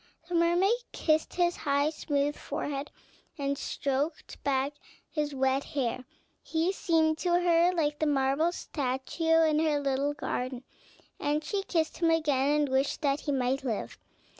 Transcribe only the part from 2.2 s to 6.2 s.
forehead, and stroked back his wet hair;